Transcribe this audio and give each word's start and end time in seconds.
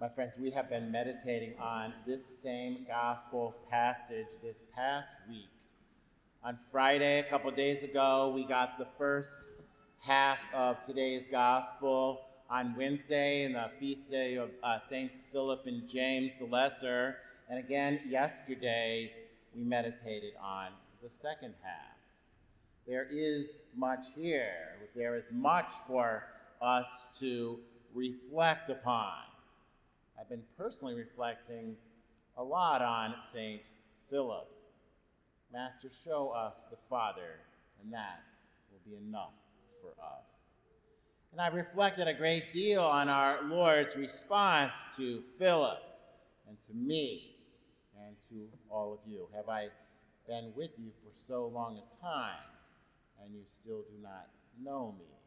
My 0.00 0.08
friends, 0.08 0.34
we 0.40 0.52
have 0.52 0.70
been 0.70 0.92
meditating 0.92 1.54
on 1.58 1.92
this 2.06 2.30
same 2.40 2.86
gospel 2.86 3.56
passage 3.68 4.28
this 4.40 4.62
past 4.72 5.16
week. 5.28 5.50
On 6.44 6.56
Friday, 6.70 7.18
a 7.18 7.24
couple 7.24 7.50
days 7.50 7.82
ago, 7.82 8.30
we 8.32 8.44
got 8.44 8.78
the 8.78 8.86
first 8.96 9.48
half 9.98 10.38
of 10.54 10.80
today's 10.86 11.28
gospel. 11.28 12.20
On 12.48 12.76
Wednesday, 12.76 13.42
in 13.42 13.54
the 13.54 13.72
feast 13.80 14.08
day 14.08 14.36
of 14.36 14.50
uh, 14.62 14.78
Saints 14.78 15.26
Philip 15.32 15.66
and 15.66 15.88
James 15.88 16.38
the 16.38 16.44
Lesser. 16.44 17.16
And 17.50 17.58
again, 17.58 17.98
yesterday, 18.08 19.10
we 19.52 19.64
meditated 19.64 20.34
on 20.40 20.68
the 21.02 21.10
second 21.10 21.54
half. 21.60 21.96
There 22.86 23.08
is 23.10 23.62
much 23.76 24.06
here, 24.14 24.76
there 24.94 25.16
is 25.16 25.26
much 25.32 25.72
for 25.88 26.22
us 26.62 27.18
to 27.18 27.58
reflect 27.96 28.70
upon. 28.70 29.24
I've 30.20 30.28
been 30.28 30.42
personally 30.56 30.94
reflecting 30.94 31.76
a 32.36 32.42
lot 32.42 32.82
on 32.82 33.14
St. 33.22 33.62
Philip. 34.10 34.48
Master, 35.52 35.88
show 36.04 36.30
us 36.30 36.66
the 36.70 36.76
Father, 36.90 37.38
and 37.80 37.92
that 37.92 38.20
will 38.70 38.80
be 38.84 38.96
enough 38.96 39.32
for 39.80 39.92
us. 40.22 40.54
And 41.30 41.40
I've 41.40 41.54
reflected 41.54 42.08
a 42.08 42.14
great 42.14 42.50
deal 42.50 42.82
on 42.82 43.08
our 43.08 43.42
Lord's 43.44 43.96
response 43.96 44.96
to 44.96 45.20
Philip 45.20 45.78
and 46.48 46.58
to 46.66 46.74
me 46.74 47.36
and 47.96 48.16
to 48.30 48.48
all 48.70 48.92
of 48.92 48.98
you. 49.10 49.28
Have 49.36 49.48
I 49.48 49.68
been 50.26 50.52
with 50.56 50.78
you 50.78 50.90
for 51.04 51.12
so 51.14 51.46
long 51.46 51.78
a 51.78 52.04
time, 52.04 52.34
and 53.22 53.32
you 53.34 53.42
still 53.50 53.82
do 53.82 54.02
not 54.02 54.26
know 54.60 54.94
me? 54.98 55.17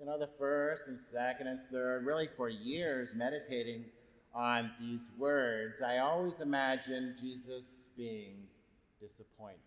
You 0.00 0.06
know, 0.06 0.18
the 0.18 0.30
first 0.38 0.88
and 0.88 0.98
second 0.98 1.46
and 1.46 1.60
third, 1.70 2.06
really 2.06 2.28
for 2.34 2.48
years, 2.48 3.14
meditating 3.14 3.84
on 4.34 4.70
these 4.80 5.10
words, 5.18 5.82
I 5.82 5.98
always 5.98 6.40
imagined 6.40 7.16
Jesus 7.20 7.90
being 7.98 8.46
disappointed. 8.98 9.58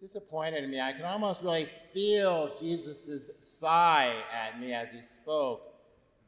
Disappointed 0.00 0.64
in 0.64 0.70
me. 0.72 0.80
I 0.80 0.92
can 0.92 1.04
almost 1.04 1.42
really 1.42 1.68
feel 1.94 2.52
Jesus' 2.58 3.30
sigh 3.38 4.12
at 4.34 4.58
me 4.58 4.72
as 4.72 4.90
he 4.90 5.02
spoke 5.02 5.62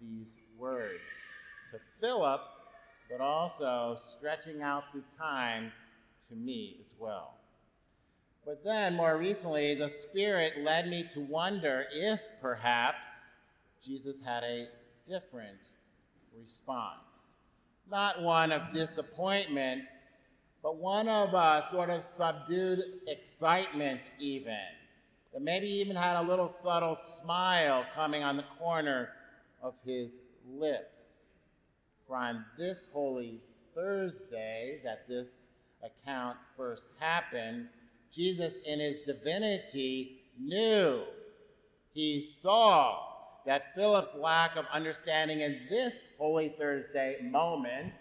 these 0.01 0.37
words 0.57 1.01
to 1.73 1.79
Philip, 2.01 2.43
but 3.11 3.21
also 3.21 3.97
stretching 3.99 4.63
out 4.63 4.85
through 4.93 5.05
time 5.19 5.73
to 6.29 6.37
me 6.37 6.77
as 6.81 6.95
well. 7.01 7.35
But 8.45 8.65
then, 8.65 8.97
more 8.97 9.17
recently, 9.19 9.75
the 9.75 9.89
Spirit 9.89 10.59
led 10.63 10.89
me 10.89 11.05
to 11.13 11.21
wonder 11.21 11.87
if 11.93 12.27
perhaps 12.41 13.41
Jesus 13.81 14.21
had 14.21 14.43
a 14.43 14.67
different 15.07 15.71
response. 16.37 17.35
Not 17.89 18.21
one 18.23 18.51
of 18.51 18.73
disappointment, 18.73 19.85
but 20.63 20.77
one 20.77 21.09
of 21.09 21.35
a 21.35 21.65
sort 21.71 21.91
of 21.91 22.03
subdued 22.03 22.81
excitement, 23.07 24.11
even. 24.19 24.59
That 25.33 25.43
maybe 25.43 25.67
even 25.67 25.97
had 25.97 26.17
a 26.17 26.23
little 26.23 26.49
subtle 26.49 26.97
smile 26.97 27.87
coming 27.95 28.23
on 28.25 28.37
the 28.37 28.45
corner 28.59 29.11
of 29.63 29.75
his 29.85 30.23
lips. 30.49 31.31
For 32.07 32.17
on 32.17 32.45
this 32.59 32.87
Holy 32.93 33.41
Thursday, 33.75 34.81
that 34.85 35.09
this 35.09 35.47
account 35.83 36.37
first 36.57 36.91
happened, 36.99 37.69
Jesus, 38.13 38.61
in 38.61 38.79
his 38.79 39.01
divinity, 39.03 40.23
knew, 40.39 41.03
he 41.95 42.23
saw 42.23 42.99
that 43.47 43.75
Philip's 43.75 44.15
lack 44.15 44.57
of 44.57 44.67
understanding 44.73 45.41
in 45.41 45.61
this 45.71 45.95
Holy 46.19 46.51
Thursday 46.59 47.17
moment, 47.23 47.95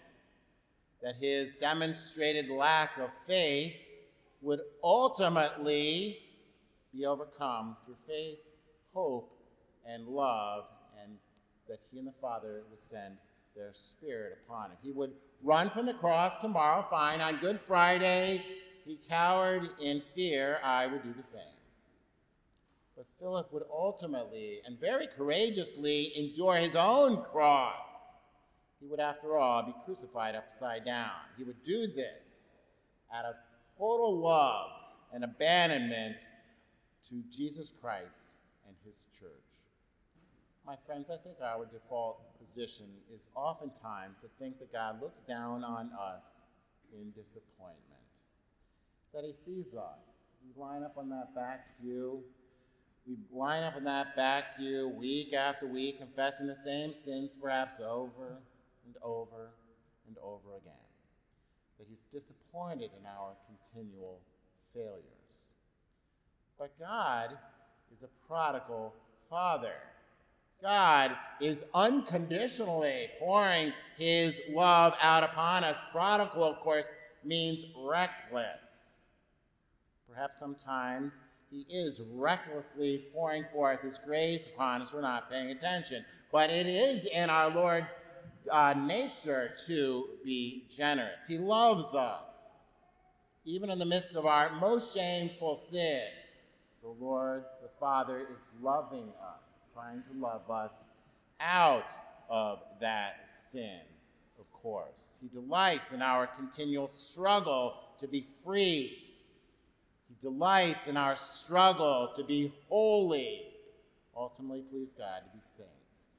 that 1.02 1.16
his 1.16 1.56
demonstrated 1.56 2.50
lack 2.50 2.98
of 2.98 3.12
faith 3.12 3.74
would 4.42 4.60
ultimately 4.84 6.18
be 6.94 7.06
overcome 7.06 7.76
through 7.84 7.96
faith, 8.06 8.38
hope, 8.92 9.32
and 9.86 10.06
love, 10.06 10.64
and 11.02 11.16
that 11.68 11.80
he 11.90 11.98
and 11.98 12.06
the 12.06 12.12
Father 12.12 12.62
would 12.70 12.82
send 12.82 13.16
their 13.56 13.70
Spirit 13.72 14.38
upon 14.46 14.70
him. 14.70 14.76
He 14.82 14.92
would 14.92 15.12
run 15.42 15.70
from 15.70 15.86
the 15.86 15.94
cross 15.94 16.40
tomorrow, 16.40 16.86
fine, 16.88 17.20
on 17.20 17.38
Good 17.38 17.58
Friday 17.58 18.44
he 18.84 18.98
cowered 19.08 19.68
in 19.80 20.00
fear, 20.00 20.58
I 20.62 20.86
would 20.86 21.02
do 21.02 21.12
the 21.12 21.22
same. 21.22 21.40
But 22.96 23.06
Philip 23.18 23.52
would 23.52 23.64
ultimately 23.70 24.60
and 24.66 24.78
very 24.78 25.06
courageously 25.06 26.12
endure 26.16 26.56
his 26.56 26.76
own 26.76 27.22
cross. 27.22 28.16
He 28.80 28.86
would, 28.86 29.00
after 29.00 29.38
all, 29.38 29.62
be 29.62 29.74
crucified 29.84 30.34
upside 30.34 30.84
down. 30.84 31.12
He 31.38 31.44
would 31.44 31.62
do 31.62 31.86
this 31.86 32.58
out 33.14 33.24
of 33.24 33.34
total 33.78 34.18
love 34.18 34.70
and 35.12 35.24
abandonment 35.24 36.16
to 37.08 37.22
Jesus 37.30 37.72
Christ 37.80 38.34
and 38.66 38.74
his 38.84 39.06
church. 39.18 39.30
My 40.66 40.76
friends, 40.86 41.10
I 41.10 41.16
think 41.16 41.36
our 41.42 41.66
default 41.66 42.38
position 42.40 42.86
is 43.14 43.28
oftentimes 43.34 44.20
to 44.20 44.28
think 44.38 44.58
that 44.58 44.72
God 44.72 45.00
looks 45.00 45.20
down 45.20 45.64
on 45.64 45.90
us 45.98 46.42
in 46.92 47.10
disappointment 47.12 47.91
that 49.14 49.24
he 49.24 49.32
sees 49.32 49.74
us. 49.74 50.28
We 50.44 50.60
line 50.60 50.82
up 50.82 50.96
on 50.96 51.08
that 51.10 51.34
back 51.34 51.80
view. 51.80 52.22
We 53.06 53.16
line 53.32 53.62
up 53.62 53.76
on 53.76 53.84
that 53.84 54.16
back 54.16 54.56
view 54.58 54.88
week 54.96 55.34
after 55.34 55.66
week, 55.66 55.98
confessing 55.98 56.46
the 56.46 56.56
same 56.56 56.92
sins 56.94 57.30
perhaps 57.40 57.80
over 57.80 58.38
and 58.86 58.94
over 59.02 59.50
and 60.06 60.16
over 60.22 60.56
again. 60.60 60.72
That 61.78 61.86
he's 61.88 62.02
disappointed 62.02 62.90
in 62.98 63.06
our 63.06 63.34
continual 63.46 64.20
failures. 64.72 65.52
But 66.58 66.78
God 66.78 67.30
is 67.92 68.04
a 68.04 68.26
prodigal 68.26 68.94
father. 69.28 69.74
God 70.62 71.10
is 71.40 71.64
unconditionally 71.74 73.08
pouring 73.18 73.72
his 73.98 74.40
love 74.50 74.94
out 75.02 75.24
upon 75.24 75.64
us. 75.64 75.76
Prodigal, 75.90 76.44
of 76.44 76.60
course, 76.60 76.92
means 77.24 77.64
reckless. 77.76 78.91
Perhaps 80.12 80.38
sometimes 80.38 81.22
he 81.50 81.66
is 81.68 82.02
recklessly 82.12 83.06
pouring 83.12 83.44
forth 83.52 83.80
his 83.82 83.98
grace 83.98 84.46
upon 84.46 84.82
us. 84.82 84.92
We're 84.92 85.00
not 85.00 85.30
paying 85.30 85.50
attention. 85.50 86.04
But 86.30 86.50
it 86.50 86.66
is 86.66 87.06
in 87.06 87.30
our 87.30 87.50
Lord's 87.50 87.94
uh, 88.50 88.74
nature 88.76 89.52
to 89.66 90.08
be 90.24 90.64
generous. 90.74 91.26
He 91.26 91.38
loves 91.38 91.94
us. 91.94 92.58
Even 93.44 93.70
in 93.70 93.78
the 93.78 93.86
midst 93.86 94.16
of 94.16 94.26
our 94.26 94.50
most 94.60 94.96
shameful 94.96 95.56
sin, 95.56 96.02
the 96.82 96.88
Lord, 96.88 97.44
the 97.62 97.68
Father, 97.80 98.20
is 98.20 98.44
loving 98.62 99.08
us, 99.20 99.66
trying 99.74 100.02
to 100.02 100.18
love 100.18 100.50
us 100.50 100.82
out 101.40 101.96
of 102.28 102.60
that 102.80 103.30
sin, 103.30 103.80
of 104.38 104.50
course. 104.52 105.16
He 105.20 105.28
delights 105.28 105.92
in 105.92 106.02
our 106.02 106.26
continual 106.26 106.88
struggle 106.88 107.74
to 107.98 108.06
be 108.06 108.24
free 108.44 109.01
he 110.12 110.28
delights 110.28 110.88
in 110.88 110.96
our 110.96 111.16
struggle 111.16 112.10
to 112.14 112.22
be 112.22 112.52
holy, 112.68 113.42
ultimately, 114.14 114.62
please 114.70 114.92
God, 114.92 115.22
to 115.24 115.34
be 115.34 115.40
saints. 115.40 116.18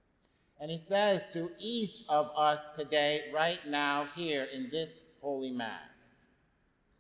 And 0.59 0.71
he 0.71 0.77
says 0.77 1.29
to 1.33 1.51
each 1.59 2.03
of 2.09 2.31
us 2.35 2.69
today, 2.75 3.23
right 3.33 3.59
now, 3.67 4.07
here 4.15 4.47
in 4.53 4.69
this 4.71 4.99
holy 5.21 5.51
Mass, 5.51 6.23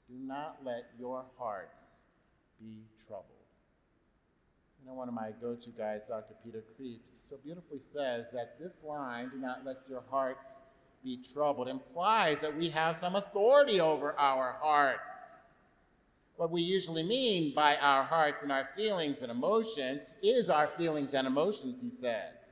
do 0.07 0.15
not 0.15 0.57
let 0.63 0.85
your 0.99 1.25
hearts 1.37 1.97
be 2.59 2.83
troubled. 3.07 3.27
You 4.81 4.89
know, 4.89 4.95
one 4.95 5.07
of 5.07 5.13
my 5.13 5.31
go 5.41 5.55
to 5.55 5.69
guys, 5.69 6.07
Dr. 6.07 6.35
Peter 6.43 6.63
Kreeft, 6.77 7.09
so 7.13 7.37
beautifully 7.43 7.79
says 7.79 8.31
that 8.33 8.59
this 8.59 8.83
line, 8.83 9.29
do 9.29 9.37
not 9.37 9.65
let 9.65 9.77
your 9.89 10.03
hearts 10.11 10.59
be 11.03 11.23
troubled, 11.33 11.69
implies 11.69 12.41
that 12.41 12.55
we 12.55 12.69
have 12.69 12.97
some 12.97 13.15
authority 13.15 13.79
over 13.79 14.13
our 14.19 14.57
hearts. 14.61 15.35
What 16.37 16.51
we 16.51 16.61
usually 16.61 17.03
mean 17.03 17.53
by 17.53 17.75
our 17.77 18.03
hearts 18.03 18.43
and 18.43 18.51
our 18.51 18.69
feelings 18.75 19.21
and 19.21 19.31
emotion 19.31 20.01
is 20.21 20.49
our 20.49 20.67
feelings 20.67 21.13
and 21.13 21.27
emotions, 21.27 21.81
he 21.81 21.89
says. 21.89 22.51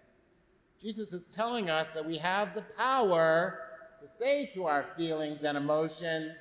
Jesus 0.80 1.14
is 1.14 1.28
telling 1.28 1.70
us 1.70 1.92
that 1.92 2.06
we 2.06 2.18
have 2.18 2.54
the 2.54 2.64
power 2.78 3.60
to 4.02 4.08
say 4.08 4.50
to 4.54 4.66
our 4.66 4.86
feelings 4.98 5.44
and 5.44 5.58
emotions, 5.58 6.34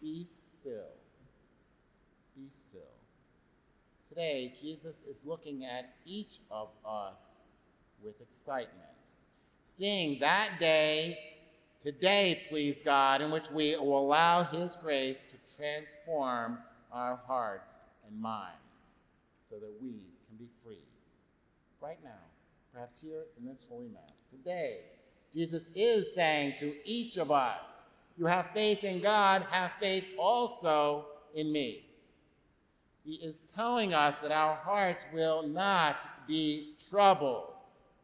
Be 0.00 0.24
still. 0.24 0.92
Be 2.36 2.48
still. 2.48 2.80
Today, 4.08 4.52
Jesus 4.60 5.02
is 5.04 5.24
looking 5.24 5.64
at 5.64 5.94
each 6.04 6.40
of 6.50 6.68
us 6.86 7.40
with 8.04 8.20
excitement, 8.20 8.68
seeing 9.64 10.18
that 10.20 10.50
day 10.60 11.31
today, 11.82 12.42
please 12.48 12.82
God, 12.82 13.20
in 13.20 13.30
which 13.30 13.50
we 13.50 13.76
will 13.76 13.98
allow 13.98 14.44
His 14.44 14.76
grace 14.76 15.18
to 15.30 15.56
transform 15.56 16.58
our 16.92 17.20
hearts 17.26 17.84
and 18.06 18.20
minds 18.20 18.98
so 19.50 19.56
that 19.56 19.72
we 19.82 19.90
can 20.28 20.36
be 20.38 20.48
free 20.64 20.78
right 21.80 21.98
now 22.04 22.10
perhaps 22.72 23.00
here 23.00 23.24
in 23.38 23.46
this 23.46 23.68
Holy 23.70 23.88
Mass 23.88 24.12
today. 24.30 24.78
Jesus 25.32 25.68
is 25.74 26.14
saying 26.14 26.54
to 26.60 26.74
each 26.84 27.16
of 27.16 27.30
us, 27.30 27.80
You 28.16 28.26
have 28.26 28.50
faith 28.54 28.84
in 28.84 29.00
God, 29.00 29.42
have 29.50 29.72
faith 29.80 30.06
also 30.18 31.06
in 31.34 31.52
me. 31.52 31.86
He 33.04 33.14
is 33.16 33.42
telling 33.42 33.92
us 33.94 34.20
that 34.20 34.30
our 34.30 34.54
hearts 34.54 35.06
will 35.12 35.46
not 35.46 36.06
be 36.26 36.74
troubled 36.88 37.52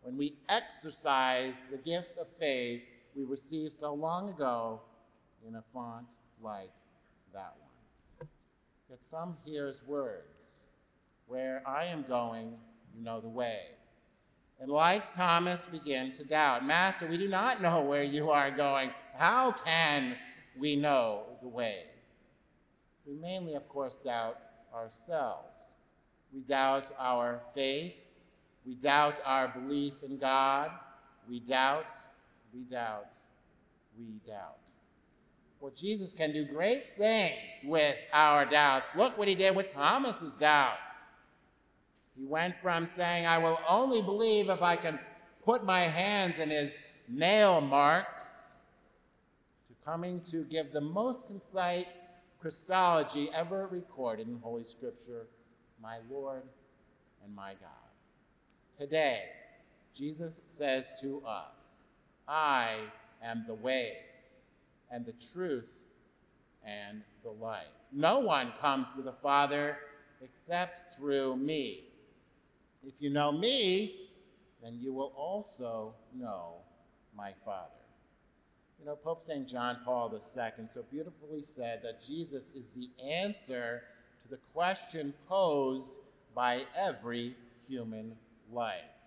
when 0.03 0.19
we 0.19 0.35
exercise 0.49 1.67
the 1.71 1.77
gift 1.79 2.19
of 2.19 2.29
faith 2.41 2.83
we 3.19 3.25
received 3.25 3.73
so 3.73 3.93
long 3.93 4.29
ago 4.29 4.81
in 5.47 5.56
a 5.56 5.62
font 5.73 6.06
like 6.41 6.70
that 7.35 7.53
one. 7.59 8.29
Yet 8.88 9.03
some 9.03 9.37
hears 9.44 9.82
words, 9.85 10.67
Where 11.26 11.61
I 11.67 11.87
am 11.87 12.05
going, 12.09 12.55
you 12.94 13.03
know 13.03 13.20
the 13.20 13.29
way. 13.29 13.59
And 14.61 14.70
like 14.70 15.11
Thomas, 15.12 15.67
begin 15.67 16.12
to 16.12 16.25
doubt 16.25 16.65
Master, 16.65 17.09
we 17.09 17.19
do 17.19 17.29
not 17.29 17.61
know 17.61 17.82
where 17.82 18.05
you 18.05 18.31
are 18.31 18.53
going. 18.53 18.91
How 19.17 19.50
can 19.50 20.14
we 20.56 20.76
know 20.76 21.25
the 21.43 21.49
way? 21.49 21.87
We 23.05 23.14
mainly, 23.14 23.55
of 23.55 23.69
course, 23.69 23.97
doubt 23.97 24.38
ourselves. 24.73 25.71
We 26.32 26.41
doubt 26.43 26.93
our 26.99 27.41
faith. 27.53 27.94
We 28.64 28.75
doubt 28.76 29.21
our 29.25 29.49
belief 29.49 29.94
in 30.05 30.19
God. 30.19 30.71
We 31.29 31.41
doubt, 31.41 31.87
we 32.59 32.65
doubt, 32.65 33.07
we 33.97 34.21
doubt. 34.27 34.59
Well, 35.61 35.73
Jesus 35.77 36.15
can 36.15 36.33
do 36.33 36.45
great 36.45 36.97
things 36.97 37.37
with 37.65 37.97
our 38.13 38.45
doubts. 38.45 38.87
Look 38.97 39.19
what 39.19 39.29
he 39.29 39.35
did 39.35 39.55
with 39.55 39.73
Thomas's 39.73 40.37
doubt. 40.37 40.77
He 42.17 42.25
went 42.25 42.55
from 42.57 42.87
saying, 42.87 43.27
I 43.27 43.39
will 43.39 43.59
only 43.69 44.03
believe 44.03 44.49
if 44.49 44.63
I 44.63 44.77
can 44.77 44.99
put 45.45 45.65
my 45.65 45.81
hands 45.81 46.39
in 46.39 46.51
his 46.51 46.77
nail 47.09 47.61
marks, 47.61 48.57
to 49.69 49.75
coming 49.85 50.21
to 50.23 50.45
give 50.45 50.73
the 50.73 50.81
most 50.81 51.27
concise 51.27 52.15
Christology 52.41 53.29
ever 53.35 53.69
recorded 53.71 54.29
in 54.29 54.39
Holy 54.43 54.65
Scripture, 54.65 55.27
my 55.83 55.99
Lord 56.11 56.43
and 57.25 57.35
my 57.35 57.53
God. 57.61 58.79
Today, 58.79 59.23
Jesus 59.95 60.41
says 60.47 61.01
to 61.03 61.23
us, 61.27 61.83
I 62.29 62.77
am 63.23 63.45
the 63.47 63.55
way 63.55 63.95
and 64.91 65.07
the 65.07 65.15
truth 65.33 65.71
and 66.65 67.03
the 67.23 67.31
life. 67.31 67.67
No 67.93 68.19
one 68.19 68.53
comes 68.61 68.95
to 68.95 69.03
the 69.03 69.13
Father 69.13 69.79
except 70.21 70.97
through 70.97 71.37
me. 71.37 71.85
If 72.87 73.01
you 73.01 73.11
know 73.11 73.33
me, 73.33 74.09
then 74.63 74.79
you 74.81 74.93
will 74.93 75.13
also 75.17 75.95
know 76.15 76.57
my 77.17 77.33
Father. 77.45 77.71
You 78.79 78.87
know, 78.87 78.97
Pope 78.97 79.25
St. 79.25 79.49
John 79.49 79.79
Paul 79.85 80.13
II 80.13 80.67
so 80.67 80.85
beautifully 80.91 81.41
said 81.41 81.81
that 81.83 82.05
Jesus 82.05 82.51
is 82.51 82.71
the 82.71 82.89
answer 83.05 83.83
to 84.23 84.29
the 84.29 84.39
question 84.55 85.13
posed 85.29 85.95
by 86.35 86.63
every 86.77 87.35
human 87.69 88.17
life. 88.53 88.98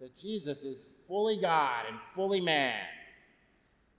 That 0.00 0.16
Jesus 0.16 0.62
is 0.62 0.90
fully 1.08 1.36
God 1.36 1.84
and 1.88 1.98
fully 2.10 2.40
man. 2.40 2.80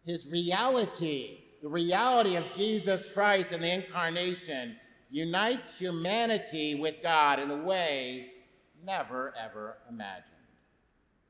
His 0.05 0.27
reality, 0.31 1.39
the 1.61 1.69
reality 1.69 2.35
of 2.35 2.53
Jesus 2.55 3.05
Christ 3.13 3.51
and 3.51 3.63
the 3.63 3.73
incarnation, 3.73 4.75
unites 5.09 5.79
humanity 5.79 6.75
with 6.75 7.01
God 7.01 7.39
in 7.39 7.49
a 7.49 7.55
way 7.55 8.31
never 8.85 9.33
ever 9.37 9.77
imagined. 9.89 10.23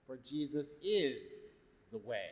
For 0.06 0.18
Jesus 0.18 0.76
is 0.82 1.50
the 1.92 1.98
way. 2.00 2.30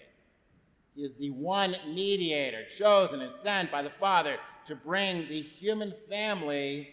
He 0.95 1.01
is 1.01 1.17
the 1.17 1.31
one 1.31 1.75
mediator 1.87 2.63
chosen 2.65 3.21
and 3.21 3.33
sent 3.33 3.71
by 3.71 3.81
the 3.81 3.89
Father 3.89 4.37
to 4.65 4.75
bring 4.75 5.27
the 5.27 5.41
human 5.41 5.93
family, 6.09 6.89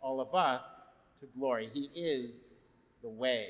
all 0.00 0.20
of 0.20 0.34
us, 0.34 0.80
to 1.20 1.26
glory. 1.38 1.68
He 1.72 1.88
is 1.94 2.50
the 3.02 3.08
way. 3.08 3.48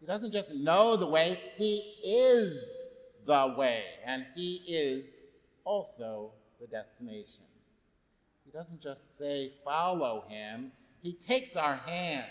He 0.00 0.06
doesn't 0.06 0.32
just 0.32 0.54
know 0.54 0.96
the 0.96 1.06
way, 1.06 1.38
He 1.56 1.94
is 2.02 2.82
the 3.24 3.54
way, 3.56 3.84
and 4.04 4.26
He 4.34 4.62
is 4.66 5.20
also 5.64 6.32
the 6.60 6.66
destination. 6.66 7.44
He 8.44 8.50
doesn't 8.50 8.80
just 8.80 9.18
say, 9.18 9.52
follow 9.64 10.24
Him, 10.28 10.72
He 11.02 11.12
takes 11.12 11.54
our 11.54 11.76
hand 11.76 12.26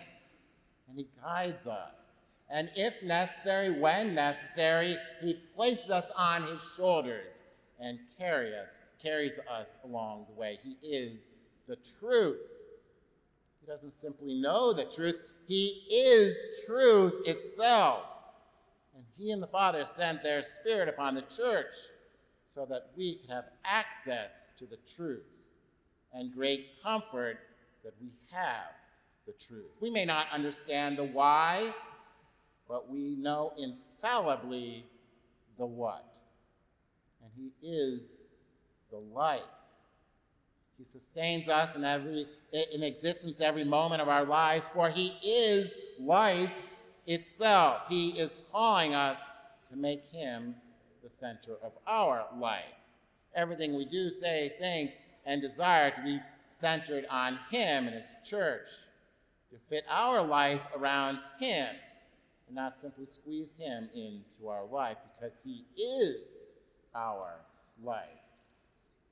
and 0.87 0.97
He 0.97 1.07
guides 1.21 1.67
us 1.67 2.19
and 2.49 2.71
if 2.75 3.03
necessary, 3.03 3.79
when 3.79 4.15
necessary, 4.15 4.97
he 5.21 5.35
places 5.55 5.91
us 5.91 6.11
on 6.17 6.43
his 6.43 6.73
shoulders 6.75 7.41
and 7.79 7.99
carry 8.17 8.55
us, 8.55 8.81
carries 9.01 9.39
us 9.49 9.75
along 9.83 10.25
the 10.27 10.33
way. 10.33 10.57
He 10.63 10.77
is 10.85 11.35
the 11.67 11.77
truth. 11.99 12.39
He 13.61 13.67
doesn't 13.67 13.91
simply 13.91 14.33
know 14.41 14.73
the 14.73 14.85
truth, 14.85 15.21
he 15.47 15.85
is 15.91 16.41
truth 16.69 17.21
itself. 17.25 18.03
And 18.95 19.03
he 19.17 19.31
and 19.31 19.41
the 19.41 19.47
Father 19.47 19.85
sent 19.85 20.21
their 20.21 20.41
Spirit 20.41 20.89
upon 20.89 21.15
the 21.15 21.23
church 21.23 21.73
so 22.53 22.65
that 22.65 22.91
we 22.95 23.15
could 23.15 23.29
have 23.29 23.45
access 23.65 24.53
to 24.57 24.65
the 24.65 24.77
truth 24.95 25.25
and 26.13 26.33
great 26.33 26.81
comfort 26.83 27.39
that 27.83 27.93
we 28.01 28.09
have 28.31 28.73
the 29.25 29.33
truth. 29.33 29.71
We 29.79 29.89
may 29.89 30.05
not 30.05 30.27
understand 30.31 30.97
the 30.97 31.05
why 31.05 31.73
but 32.69 32.87
we 32.87 33.15
know 33.15 33.51
infallibly 33.57 34.85
the 35.57 35.65
what. 35.65 36.05
And 37.23 37.31
He 37.35 37.67
is 37.67 38.25
the 38.91 38.97
life. 38.97 39.41
He 40.77 40.85
sustains 40.85 41.49
us 41.49 41.75
in 41.75 41.83
every 41.83 42.27
in 42.73 42.83
existence 42.83 43.41
every 43.41 43.65
moment 43.65 44.01
of 44.01 44.07
our 44.07 44.23
lives, 44.23 44.65
for 44.67 44.89
He 44.89 45.07
is 45.23 45.73
life 45.99 46.51
itself. 47.07 47.87
He 47.87 48.09
is 48.09 48.37
calling 48.51 48.95
us 48.95 49.25
to 49.69 49.77
make 49.77 50.05
Him 50.05 50.55
the 51.03 51.09
center 51.09 51.53
of 51.63 51.73
our 51.87 52.25
life. 52.37 52.63
Everything 53.35 53.75
we 53.75 53.85
do, 53.85 54.09
say, 54.09 54.51
think, 54.59 54.91
and 55.25 55.41
desire 55.41 55.91
to 55.91 56.01
be 56.01 56.19
centered 56.47 57.05
on 57.09 57.39
Him 57.51 57.85
and 57.85 57.95
His 57.95 58.13
church, 58.25 58.67
to 59.51 59.57
fit 59.69 59.83
our 59.89 60.21
life 60.23 60.61
around 60.75 61.19
Him 61.39 61.67
and 62.49 62.55
not 62.55 62.75
simply 62.75 63.05
squeeze 63.05 63.55
him 63.57 63.89
into 63.93 64.47
our 64.47 64.65
life 64.65 64.97
because 65.13 65.41
he 65.41 65.63
is 65.79 66.49
our 66.95 67.35
life. 67.83 68.07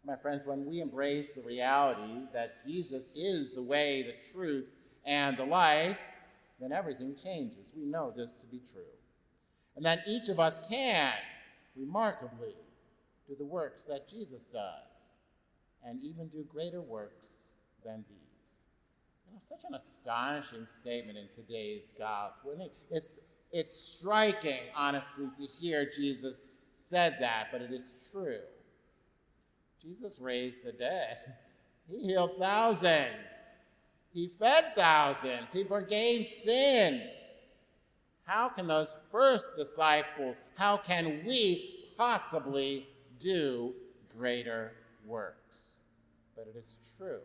My 0.03 0.15
friends, 0.15 0.41
when 0.46 0.65
we 0.65 0.82
embrace 0.82 1.27
the 1.36 1.41
reality 1.41 2.24
that 2.34 2.65
Jesus 2.65 3.10
is 3.15 3.53
the 3.53 3.62
way, 3.62 4.01
the 4.01 4.15
truth, 4.34 4.72
and 5.06 5.38
the 5.38 5.46
life, 5.46 6.01
then 6.59 6.71
everything 6.71 7.15
changes. 7.15 7.71
We 7.75 7.85
know 7.85 8.11
this 8.15 8.37
to 8.37 8.45
be 8.47 8.59
true. 8.71 8.81
And 9.75 9.85
that 9.85 9.99
each 10.07 10.29
of 10.29 10.39
us 10.39 10.59
can, 10.69 11.13
remarkably, 11.75 12.55
do 13.27 13.35
the 13.35 13.45
works 13.45 13.83
that 13.85 14.07
Jesus 14.07 14.47
does, 14.47 15.15
and 15.85 16.01
even 16.01 16.27
do 16.29 16.43
greater 16.49 16.81
works 16.81 17.51
than 17.85 18.03
these. 18.09 18.61
You 19.27 19.33
know, 19.33 19.39
such 19.43 19.63
an 19.67 19.75
astonishing 19.75 20.65
statement 20.65 21.17
in 21.17 21.27
today's 21.27 21.93
gospel. 21.97 22.55
It's 22.89 23.19
it's 23.51 23.77
striking, 23.77 24.59
honestly, 24.75 25.27
to 25.37 25.43
hear 25.59 25.89
Jesus 25.89 26.47
said 26.75 27.17
that, 27.19 27.47
but 27.51 27.61
it 27.61 27.71
is 27.71 28.09
true. 28.11 28.39
Jesus 29.81 30.19
raised 30.19 30.65
the 30.65 30.71
dead. 30.71 31.17
He 31.89 31.99
healed 31.99 32.31
thousands. 32.37 33.53
He 34.17 34.27
fed 34.27 34.74
thousands. 34.74 35.53
He 35.53 35.63
forgave 35.63 36.25
sin. 36.25 37.07
How 38.24 38.50
can 38.50 38.65
those 38.65 38.95
first 39.12 39.55
disciples, 39.55 40.41
how 40.55 40.77
can 40.77 41.21
we 41.24 41.91
possibly 42.00 42.88
do 43.19 43.75
greater 44.17 44.74
works? 45.05 45.81
But 46.36 46.47
it 46.47 46.57
is 46.57 46.77
true. 46.97 47.19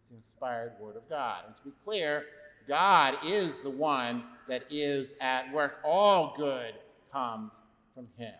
It's 0.00 0.08
the 0.08 0.16
inspired 0.16 0.72
word 0.80 0.96
of 0.96 1.06
God. 1.10 1.42
And 1.46 1.54
to 1.56 1.62
be 1.62 1.72
clear, 1.84 2.24
God 2.66 3.18
is 3.22 3.58
the 3.58 3.68
one 3.68 4.24
that 4.48 4.62
is 4.70 5.14
at 5.20 5.52
work. 5.52 5.80
All 5.84 6.32
good 6.38 6.72
comes 7.12 7.60
from 7.94 8.08
him. 8.16 8.32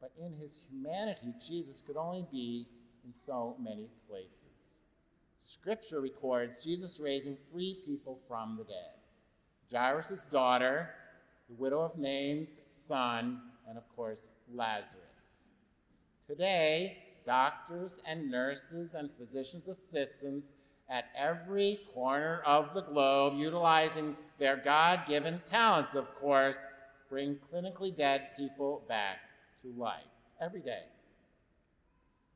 But 0.00 0.12
in 0.18 0.32
his 0.32 0.64
humanity, 0.70 1.34
Jesus 1.46 1.82
could 1.82 1.98
only 1.98 2.24
be 2.32 2.66
in 3.04 3.12
so 3.12 3.54
many 3.60 3.90
places. 4.08 4.77
Scripture 5.48 6.02
records 6.02 6.62
Jesus 6.62 7.00
raising 7.02 7.34
three 7.50 7.80
people 7.86 8.20
from 8.28 8.58
the 8.58 8.64
dead 8.64 8.92
Jairus' 9.72 10.26
daughter, 10.26 10.90
the 11.48 11.54
widow 11.54 11.80
of 11.80 11.96
Nain's 11.96 12.60
son, 12.66 13.40
and 13.66 13.78
of 13.78 13.84
course, 13.96 14.28
Lazarus. 14.52 15.48
Today, 16.26 16.98
doctors 17.24 18.02
and 18.06 18.30
nurses 18.30 18.92
and 18.92 19.10
physicians' 19.10 19.68
assistants 19.68 20.52
at 20.90 21.06
every 21.16 21.80
corner 21.94 22.42
of 22.44 22.74
the 22.74 22.82
globe, 22.82 23.38
utilizing 23.38 24.18
their 24.38 24.58
God 24.58 25.00
given 25.08 25.40
talents, 25.46 25.94
of 25.94 26.14
course, 26.16 26.66
bring 27.08 27.38
clinically 27.50 27.96
dead 27.96 28.32
people 28.36 28.82
back 28.86 29.16
to 29.62 29.72
life 29.80 30.12
every 30.42 30.60
day. 30.60 30.82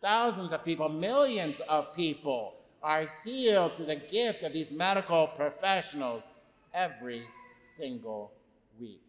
Thousands 0.00 0.50
of 0.54 0.64
people, 0.64 0.88
millions 0.88 1.60
of 1.68 1.94
people 1.94 2.54
are 2.82 3.08
healed 3.24 3.72
through 3.76 3.86
the 3.86 3.96
gift 3.96 4.42
of 4.42 4.52
these 4.52 4.70
medical 4.72 5.28
professionals 5.28 6.28
every 6.74 7.22
single 7.62 8.32
week. 8.80 9.00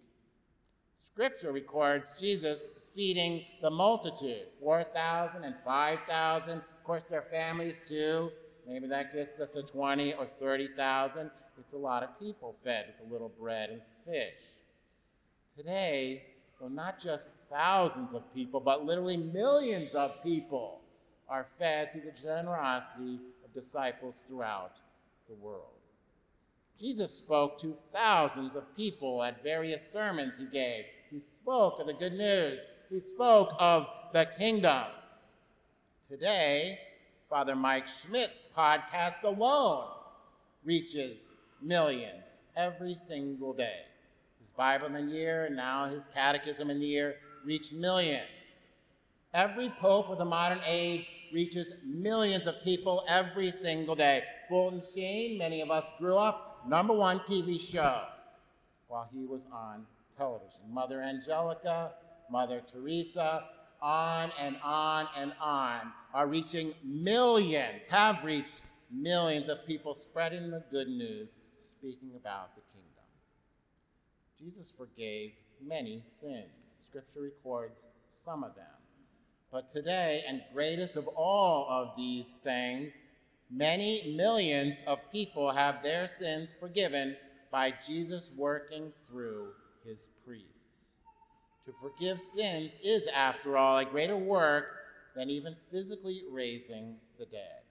Scripture 0.99 1.51
records 1.51 2.19
Jesus 2.19 2.65
feeding 2.95 3.43
the 3.61 3.69
multitude 3.69 4.43
4,000 4.61 5.43
and 5.43 5.55
5,000. 5.65 6.57
Of 6.57 6.83
course, 6.83 7.03
their 7.05 7.23
families 7.23 7.81
too. 7.87 8.31
Maybe 8.67 8.87
that 8.87 9.13
gets 9.13 9.39
us 9.39 9.53
to 9.53 9.63
20 9.63 10.13
or 10.13 10.25
30,000. 10.25 11.29
It's 11.59 11.73
a 11.73 11.77
lot 11.77 12.03
of 12.03 12.19
people 12.19 12.55
fed 12.63 12.85
with 12.87 13.09
a 13.09 13.11
little 13.11 13.31
bread 13.39 13.69
and 13.69 13.81
fish. 14.05 14.59
Today, 15.57 16.23
though 16.59 16.67
not 16.67 16.99
just 16.99 17.29
thousands 17.49 18.13
of 18.13 18.33
people, 18.33 18.59
but 18.59 18.85
literally 18.85 19.17
millions 19.17 19.93
of 19.93 20.23
people 20.23 20.81
are 21.29 21.47
fed 21.59 21.91
through 21.91 22.01
the 22.01 22.21
generosity 22.21 23.19
disciples 23.53 24.23
throughout 24.27 24.73
the 25.27 25.35
world. 25.35 25.73
Jesus 26.79 27.11
spoke 27.11 27.57
to 27.59 27.75
thousands 27.91 28.55
of 28.55 28.75
people 28.75 29.21
at 29.23 29.43
various 29.43 29.87
sermons 29.87 30.37
he 30.37 30.45
gave. 30.45 30.85
He 31.11 31.19
spoke 31.19 31.79
of 31.79 31.87
the 31.87 31.93
good 31.93 32.13
news, 32.13 32.59
he 32.89 32.99
spoke 32.99 33.51
of 33.59 33.87
the 34.11 34.25
kingdom. 34.37 34.85
Today, 36.09 36.79
Father 37.29 37.55
Mike 37.55 37.87
Schmitz 37.87 38.45
podcast 38.55 39.23
alone 39.23 39.87
reaches 40.63 41.31
millions 41.61 42.37
every 42.55 42.95
single 42.95 43.53
day. 43.53 43.81
His 44.39 44.51
Bible 44.51 44.87
in 44.87 44.93
the 44.93 45.01
year 45.01 45.45
and 45.45 45.55
now 45.55 45.85
his 45.85 46.07
catechism 46.13 46.69
in 46.69 46.79
the 46.79 46.85
year 46.85 47.15
reach 47.45 47.71
millions. 47.71 48.62
Every 49.33 49.69
pope 49.69 50.09
of 50.09 50.19
the 50.19 50.25
modern 50.25 50.59
age 50.67 51.09
reaches 51.31 51.73
millions 51.83 52.45
of 52.45 52.61
people 52.63 53.03
every 53.07 53.51
single 53.51 53.95
day. 53.95 54.23
Fulton 54.47 54.81
Sheen, 54.93 55.39
many 55.39 55.61
of 55.61 55.71
us 55.71 55.85
grew 55.97 56.17
up, 56.17 56.67
number 56.67 56.93
one 56.93 57.19
TV 57.19 57.59
show 57.59 58.03
while 58.87 59.09
he 59.11 59.25
was 59.25 59.47
on 59.51 59.87
television. 60.15 60.61
Mother 60.69 61.01
Angelica, 61.01 61.93
Mother 62.29 62.61
Teresa, 62.71 63.43
on 63.81 64.31
and 64.39 64.55
on 64.63 65.07
and 65.17 65.33
on 65.41 65.91
are 66.13 66.27
reaching 66.27 66.73
millions, 66.83 67.85
have 67.85 68.23
reached 68.23 68.61
millions 68.91 69.49
of 69.49 69.65
people 69.65 69.95
spreading 69.95 70.51
the 70.51 70.63
good 70.69 70.87
news, 70.87 71.37
speaking 71.57 72.11
about 72.15 72.53
the 72.55 72.61
kingdom. 72.71 73.03
Jesus 74.39 74.69
forgave 74.69 75.31
many 75.65 76.01
sins. 76.03 76.45
Scripture 76.65 77.21
records 77.21 77.89
some 78.07 78.43
of 78.43 78.53
them. 78.53 78.82
But 79.53 79.67
today, 79.67 80.23
and 80.27 80.41
greatest 80.51 80.95
of 80.95 81.07
all 81.09 81.67
of 81.69 81.95
these 81.95 82.31
things, 82.31 83.11
many 83.51 84.15
millions 84.17 84.81
of 84.87 84.97
people 85.11 85.51
have 85.51 85.83
their 85.83 86.07
sins 86.07 86.55
forgiven 86.59 87.15
by 87.51 87.71
Jesus 87.85 88.31
working 88.35 88.91
through 89.07 89.49
his 89.85 90.09
priests. 90.25 91.01
To 91.67 91.71
forgive 91.79 92.19
sins 92.19 92.79
is, 92.83 93.05
after 93.05 93.55
all, 93.55 93.77
a 93.77 93.85
greater 93.85 94.17
work 94.17 94.65
than 95.15 95.29
even 95.29 95.53
physically 95.53 96.23
raising 96.31 96.95
the 97.19 97.27
dead. 97.27 97.61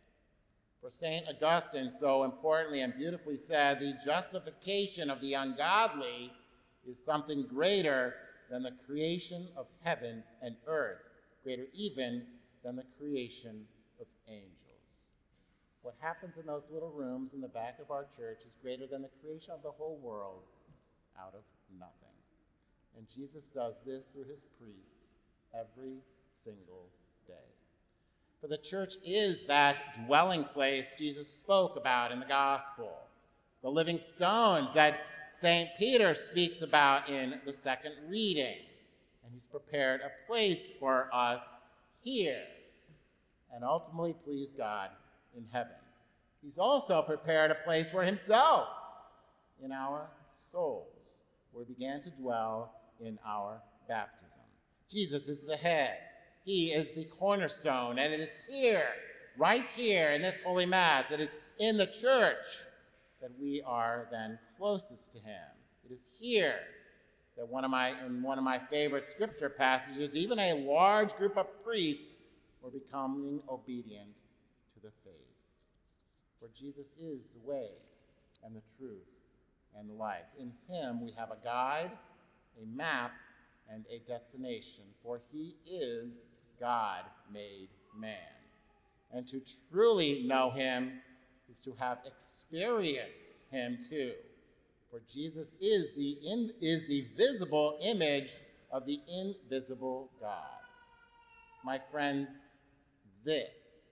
For 0.80 0.88
St. 0.88 1.26
Augustine 1.28 1.90
so 1.90 2.22
importantly 2.22 2.82
and 2.82 2.94
beautifully 2.94 3.36
said, 3.36 3.80
the 3.80 3.98
justification 4.04 5.10
of 5.10 5.20
the 5.20 5.34
ungodly 5.34 6.32
is 6.86 7.04
something 7.04 7.42
greater 7.42 8.14
than 8.48 8.62
the 8.62 8.76
creation 8.86 9.48
of 9.56 9.66
heaven 9.82 10.22
and 10.42 10.54
earth 10.68 11.12
greater 11.42 11.66
even 11.75 12.25
than 12.64 12.76
the 12.76 12.84
creation 12.99 13.64
of 14.00 14.06
angels. 14.28 15.12
What 15.82 15.94
happens 16.00 16.37
in 16.38 16.46
those 16.46 16.62
little 16.70 16.90
rooms 16.90 17.34
in 17.34 17.40
the 17.40 17.49
back 17.49 17.78
of 17.80 17.90
our 17.90 18.06
church 18.16 18.44
is 18.46 18.56
greater 18.62 18.87
than 18.87 19.02
the 19.02 19.11
creation 19.22 19.52
of 19.52 19.62
the 19.62 19.70
whole 19.70 19.99
world 20.02 20.42
out 21.18 21.34
of 21.34 21.42
nothing. 21.78 21.92
And 22.96 23.08
Jesus 23.08 23.49
does 23.49 23.82
this 23.82 24.06
through 24.06 24.25
his 24.25 24.44
priests 24.61 25.14
every 25.54 25.99
single 26.32 26.87
day. 27.26 27.34
For 28.40 28.49
the 28.49 28.58
church 28.58 28.94
is 29.04 29.46
that 29.46 29.99
dwelling 30.06 30.44
place 30.44 30.94
Jesus 30.99 31.28
spoke 31.28 31.76
about 31.76 32.12
in 32.12 32.20
the 32.20 32.26
gospel, 32.26 32.92
the 33.62 33.70
living 33.70 33.99
stones 33.99 34.75
that 34.75 35.00
St. 35.30 35.68
Peter 35.78 36.12
speaks 36.14 36.62
about 36.62 37.08
in 37.08 37.40
the 37.46 37.52
second 37.52 37.94
reading 38.08 38.56
and 39.32 39.40
he's 39.40 39.46
prepared 39.46 40.02
a 40.02 40.30
place 40.30 40.72
for 40.78 41.08
us 41.10 41.54
here 42.02 42.42
and 43.54 43.64
ultimately 43.64 44.14
please 44.24 44.52
God 44.52 44.90
in 45.34 45.46
heaven. 45.50 45.72
He's 46.42 46.58
also 46.58 47.00
prepared 47.00 47.50
a 47.50 47.56
place 47.64 47.90
for 47.90 48.02
himself 48.02 48.68
in 49.64 49.72
our 49.72 50.10
souls, 50.36 51.22
where 51.52 51.64
he 51.64 51.72
began 51.72 52.02
to 52.02 52.10
dwell 52.10 52.74
in 53.00 53.18
our 53.26 53.62
baptism. 53.88 54.42
Jesus 54.90 55.28
is 55.28 55.46
the 55.46 55.56
head. 55.56 55.96
He 56.44 56.72
is 56.72 56.94
the 56.94 57.04
cornerstone, 57.04 57.98
and 57.98 58.12
it 58.12 58.20
is 58.20 58.36
here, 58.50 58.88
right 59.38 59.64
here 59.74 60.10
in 60.10 60.20
this 60.20 60.42
Holy 60.42 60.66
Mass, 60.66 61.10
it 61.10 61.20
is 61.20 61.32
in 61.58 61.78
the 61.78 61.86
church 61.86 62.44
that 63.22 63.30
we 63.40 63.62
are 63.64 64.08
then 64.10 64.38
closest 64.58 65.12
to 65.12 65.18
him. 65.20 65.40
It 65.88 65.92
is 65.92 66.18
here 66.20 66.56
that 67.36 67.48
one 67.48 67.64
of 67.64 67.70
my 67.70 67.94
in 68.04 68.22
one 68.22 68.38
of 68.38 68.44
my 68.44 68.58
favorite 68.58 69.08
scripture 69.08 69.48
passages, 69.48 70.16
even 70.16 70.38
a 70.38 70.54
large 70.66 71.14
group 71.16 71.36
of 71.36 71.46
priests 71.64 72.10
were 72.60 72.70
becoming 72.70 73.42
obedient 73.48 74.14
to 74.74 74.80
the 74.80 74.92
faith. 75.04 75.14
For 76.40 76.48
Jesus 76.54 76.94
is 77.00 77.28
the 77.28 77.50
way 77.50 77.68
and 78.44 78.54
the 78.54 78.62
truth 78.78 79.08
and 79.78 79.88
the 79.88 79.94
life. 79.94 80.26
In 80.38 80.52
him 80.68 81.04
we 81.04 81.12
have 81.16 81.30
a 81.30 81.44
guide, 81.44 81.92
a 82.60 82.66
map, 82.66 83.12
and 83.70 83.84
a 83.90 83.98
destination, 84.06 84.84
for 85.02 85.20
he 85.32 85.56
is 85.66 86.22
God 86.60 87.04
made 87.32 87.68
man. 87.98 88.16
And 89.12 89.26
to 89.28 89.40
truly 89.70 90.24
know 90.26 90.50
him 90.50 91.00
is 91.50 91.60
to 91.60 91.74
have 91.78 91.98
experienced 92.06 93.44
him 93.50 93.78
too 93.78 94.12
for 94.92 95.00
Jesus 95.11 95.56
is 95.58 95.96
the, 95.96 96.18
in, 96.30 96.50
is 96.61 96.87
the 96.87 97.06
visible 97.16 97.78
image 97.82 98.37
of 98.70 98.84
the 98.84 99.00
invisible 99.08 100.11
God. 100.20 100.37
My 101.64 101.78
friends, 101.90 102.49
this, 103.25 103.87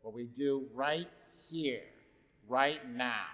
what 0.00 0.14
we 0.14 0.24
do 0.24 0.66
right 0.74 1.06
here, 1.50 1.82
right 2.48 2.80
now, 2.96 3.26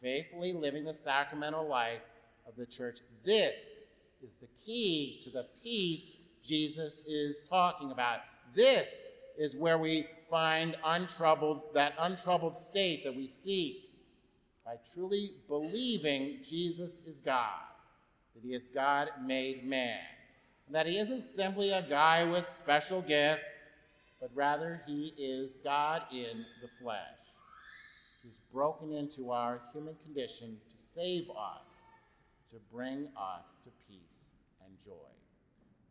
faithfully 0.00 0.52
living 0.52 0.84
the 0.84 0.94
sacramental 0.94 1.68
life 1.68 2.02
of 2.46 2.54
the 2.54 2.66
church, 2.66 3.00
this 3.24 3.80
is 4.24 4.36
the 4.36 4.48
key 4.64 5.18
to 5.24 5.30
the 5.30 5.46
peace 5.64 6.22
Jesus 6.46 7.00
is 7.08 7.44
talking 7.50 7.90
about. 7.90 8.20
This 8.54 9.08
is 9.36 9.56
where 9.56 9.78
we 9.78 10.06
find 10.30 10.76
untroubled, 10.84 11.62
that 11.74 11.94
untroubled 11.98 12.56
state 12.56 13.02
that 13.02 13.16
we 13.16 13.26
seek 13.26 13.85
by 14.66 14.74
truly 14.92 15.30
believing 15.46 16.38
Jesus 16.42 17.06
is 17.06 17.20
God, 17.20 17.62
that 18.34 18.42
he 18.42 18.52
is 18.52 18.66
God 18.66 19.10
made 19.24 19.64
man, 19.64 20.00
and 20.66 20.74
that 20.74 20.88
he 20.88 20.98
isn't 20.98 21.22
simply 21.22 21.70
a 21.70 21.86
guy 21.88 22.24
with 22.24 22.44
special 22.44 23.00
gifts, 23.00 23.66
but 24.20 24.28
rather 24.34 24.82
he 24.84 25.14
is 25.16 25.58
God 25.62 26.02
in 26.10 26.44
the 26.60 26.68
flesh. 26.82 26.98
He's 28.24 28.40
broken 28.52 28.92
into 28.92 29.30
our 29.30 29.60
human 29.72 29.94
condition 30.04 30.56
to 30.72 30.76
save 30.76 31.30
us, 31.30 31.92
to 32.50 32.56
bring 32.72 33.06
us 33.16 33.60
to 33.62 33.70
peace 33.88 34.32
and 34.66 34.74
joy. 34.84 34.92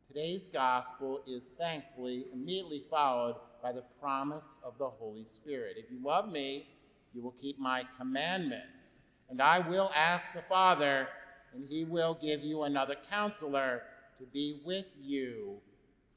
Today's 0.09 0.47
gospel 0.47 1.23
is 1.25 1.55
thankfully 1.57 2.25
immediately 2.33 2.83
followed 2.89 3.37
by 3.63 3.71
the 3.71 3.85
promise 4.01 4.59
of 4.65 4.77
the 4.77 4.89
Holy 4.89 5.23
Spirit. 5.23 5.77
If 5.77 5.89
you 5.89 5.97
love 6.03 6.29
me, 6.29 6.67
you 7.15 7.21
will 7.21 7.33
keep 7.41 7.57
my 7.57 7.83
commandments. 7.97 8.99
And 9.29 9.41
I 9.41 9.59
will 9.59 9.89
ask 9.95 10.31
the 10.33 10.41
Father, 10.43 11.07
and 11.53 11.65
he 11.67 11.85
will 11.85 12.17
give 12.21 12.43
you 12.43 12.63
another 12.63 12.95
counselor 13.09 13.83
to 14.19 14.25
be 14.25 14.59
with 14.65 14.93
you 15.01 15.55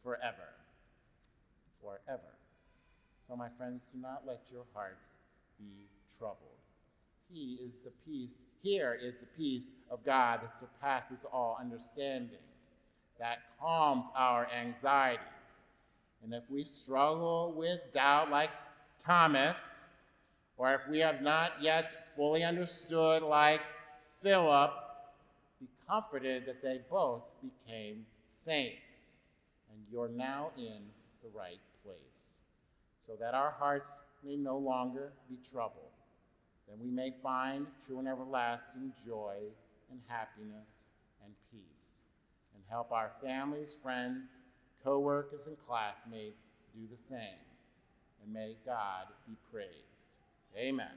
forever. 0.02 0.49
Forever. 1.81 2.21
So, 3.28 3.37
my 3.37 3.49
friends, 3.57 3.83
do 3.93 4.00
not 4.00 4.23
let 4.26 4.40
your 4.52 4.64
hearts 4.75 5.11
be 5.59 5.87
troubled. 6.19 6.38
He 7.33 7.59
is 7.62 7.78
the 7.78 7.93
peace, 8.07 8.43
here 8.62 8.99
is 9.00 9.19
the 9.19 9.26
peace 9.37 9.71
of 9.90 10.05
God 10.05 10.43
that 10.43 10.59
surpasses 10.59 11.26
all 11.31 11.59
understanding, 11.61 12.38
that 13.21 13.38
calms 13.61 14.11
our 14.17 14.49
anxieties. 14.50 15.64
And 16.25 16.33
if 16.33 16.43
we 16.50 16.64
struggle 16.64 17.52
with 17.55 17.78
doubt 17.93 18.31
like 18.31 18.52
Thomas, 18.99 19.85
Or 20.59 20.75
if 20.75 20.81
we 20.91 20.99
have 20.99 21.23
not 21.23 21.53
yet 21.61 22.15
fully 22.17 22.43
understood, 22.43 23.23
like 23.23 23.61
Philip, 24.21 24.73
be 25.61 25.69
comforted 25.88 26.47
that 26.47 26.61
they 26.61 26.81
both 26.91 27.31
became 27.41 28.05
saints, 28.27 29.15
and 29.73 29.81
you're 29.91 30.09
now 30.09 30.50
in 30.57 30.83
the 31.23 31.31
right 31.33 31.61
place, 31.85 32.41
so 33.00 33.12
that 33.21 33.35
our 33.35 33.53
hearts 33.53 34.03
may 34.25 34.37
no 34.37 34.59
longer 34.59 35.12
be 35.31 35.38
troubled. 35.49 35.93
Then 36.69 36.79
we 36.83 36.91
may 36.91 37.15
find 37.23 37.67
true 37.87 38.00
and 38.00 38.09
everlasting 38.09 38.93
joy 39.07 39.37
and 39.91 40.00
happiness 40.09 40.88
and 41.25 41.33
peace, 41.53 42.03
and 42.55 42.62
help 42.69 42.91
our 42.91 43.12
families, 43.23 43.77
friends, 43.81 44.37
co 44.85 44.99
workers, 44.99 45.47
and 45.47 45.57
classmates 45.59 46.50
do 46.75 46.81
the 46.91 46.97
same. 46.97 47.38
And 48.23 48.33
may 48.33 48.57
God 48.67 49.07
be 49.27 49.35
praised. 49.53 50.19
Amen. 50.59 50.88